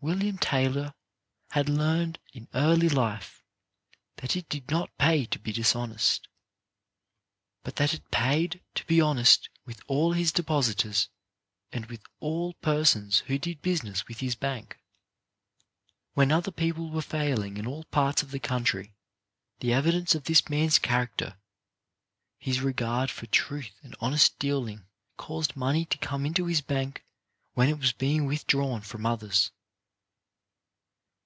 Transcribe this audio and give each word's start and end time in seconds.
William 0.00 0.38
Taylor 0.38 0.94
had 1.50 1.68
learned 1.68 2.20
in 2.32 2.46
early 2.54 2.88
life 2.88 3.42
that 4.18 4.36
it 4.36 4.48
did 4.48 4.70
not 4.70 4.96
pay 4.96 5.26
to 5.26 5.40
be 5.40 5.50
dishonest, 5.52 6.28
but 7.64 7.74
that 7.74 7.92
it 7.92 8.08
paid 8.12 8.62
to 8.76 8.84
be 8.86 9.00
honest 9.00 9.48
with 9.66 9.82
all 9.88 10.12
his 10.12 10.30
depositors 10.30 11.08
and 11.72 11.86
with 11.86 12.00
all 12.20 12.52
persons 12.62 13.24
who 13.26 13.38
did 13.38 13.60
busi 13.60 13.82
ness 13.82 14.06
with 14.06 14.20
his 14.20 14.36
bank. 14.36 14.78
When 16.14 16.30
other 16.30 16.52
people 16.52 16.90
were 16.90 17.02
failing 17.02 17.56
in 17.56 17.66
all 17.66 17.82
parts 17.82 18.22
of 18.22 18.30
the 18.30 18.38
country, 18.38 18.94
the 19.58 19.72
evidence 19.72 20.14
of 20.14 20.22
this 20.26 20.48
man's 20.48 20.78
character, 20.78 21.36
his 22.38 22.60
regard 22.60 23.10
for 23.10 23.26
truth 23.26 23.80
and 23.82 23.96
honest 23.98 24.38
dealing, 24.38 24.86
caused 25.16 25.56
money 25.56 25.84
to 25.86 25.98
come 25.98 26.24
into 26.24 26.46
his 26.46 26.60
bank 26.60 27.04
when 27.54 27.68
it 27.68 27.80
was 27.80 27.90
being 27.92 28.26
withdrawn 28.26 28.80
from 28.80 29.04
others. 29.04 29.50